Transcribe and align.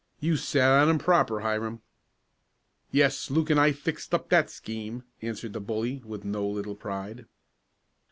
"You 0.19 0.35
sat 0.35 0.71
on 0.81 0.89
'em 0.89 0.97
proper, 0.97 1.41
Hiram." 1.41 1.83
"Yes, 2.91 3.29
Luke 3.29 3.51
and 3.51 3.59
I 3.59 3.71
fixed 3.71 4.15
up 4.15 4.29
that 4.29 4.49
scheme," 4.49 5.03
answered 5.21 5.53
the 5.53 5.59
bully, 5.61 6.01
with 6.03 6.25
no 6.25 6.47
little 6.47 6.75
pride. 6.75 7.27